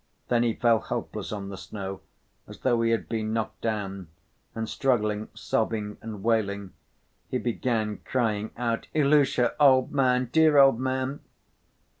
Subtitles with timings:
[0.29, 2.01] Then he fell helpless on the snow
[2.47, 4.07] as though he had been knocked down,
[4.55, 6.73] and struggling, sobbing, and wailing,
[7.29, 11.19] he began crying out, "Ilusha, old man, dear old man!"